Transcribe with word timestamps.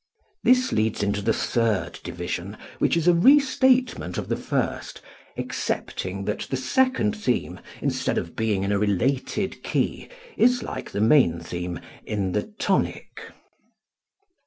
This 0.43 0.71
leads 0.71 1.03
into 1.03 1.21
the 1.21 1.31
third 1.31 1.99
division, 2.03 2.57
which 2.79 2.97
is 2.97 3.07
a 3.07 3.13
restatement 3.13 4.17
of 4.17 4.29
the 4.29 4.35
first, 4.35 4.99
excepting 5.37 6.25
that 6.25 6.39
the 6.49 6.57
second 6.57 7.15
theme, 7.15 7.59
instead 7.83 8.17
of 8.17 8.35
being 8.35 8.63
in 8.63 8.71
a 8.71 8.79
related 8.79 9.61
key, 9.63 10.09
is, 10.37 10.63
like 10.63 10.89
the 10.89 11.01
main 11.01 11.39
theme, 11.39 11.79
in 12.03 12.31
the 12.31 12.51
tonic. 12.57 13.29